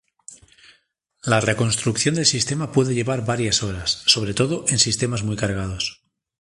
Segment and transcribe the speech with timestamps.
[1.23, 6.01] La reconstrucción del sistema puede llevar varias horas, sobre todo en sistemas muy cargados.